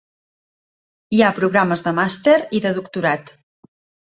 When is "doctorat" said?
2.79-3.31